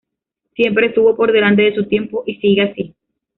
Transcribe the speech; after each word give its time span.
Siempre 0.55 0.87
estuvo 0.87 1.15
por 1.15 1.31
delante 1.31 1.61
de 1.61 1.75
su 1.75 1.85
tiempo 1.85 2.23
y 2.25 2.37
sigue 2.37 2.63
así. 2.63 2.95